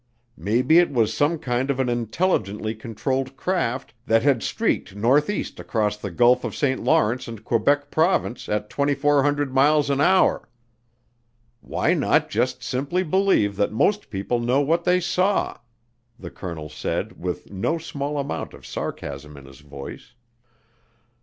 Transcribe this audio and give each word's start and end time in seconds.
Maybe 0.39 0.79
it 0.79 0.89
was 0.89 1.13
some 1.13 1.37
kind 1.37 1.69
of 1.69 1.79
an 1.79 1.87
intelligently 1.87 2.73
controlled 2.73 3.37
craft 3.37 3.93
that 4.07 4.23
had 4.23 4.41
streaked 4.41 4.95
northeast 4.95 5.59
across 5.59 5.95
the 5.95 6.09
Gulf 6.09 6.43
of 6.43 6.55
St. 6.55 6.83
Lawrence 6.83 7.27
and 7.27 7.43
Quebec 7.43 7.91
Province 7.91 8.49
at 8.49 8.67
2,400 8.67 9.53
miles 9.53 9.91
an 9.91 10.01
hour. 10.01 10.49
"Why 11.59 11.93
not 11.93 12.31
just 12.31 12.63
simply 12.63 13.03
believe 13.03 13.55
that 13.57 13.71
most 13.71 14.09
people 14.09 14.39
know 14.39 14.59
what 14.59 14.85
they 14.85 14.99
saw?" 14.99 15.59
the 16.17 16.31
colonel 16.31 16.67
said 16.67 17.19
with 17.19 17.51
no 17.51 17.77
small 17.77 18.17
amount 18.17 18.55
of 18.55 18.65
sarcasm 18.65 19.37
in 19.37 19.45
his 19.45 19.59
voice. 19.59 20.15